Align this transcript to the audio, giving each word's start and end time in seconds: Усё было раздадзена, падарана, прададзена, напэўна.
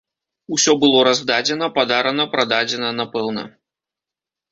Усё 0.55 0.71
было 0.83 1.03
раздадзена, 1.07 1.67
падарана, 1.75 2.25
прададзена, 2.33 2.89
напэўна. 3.01 3.43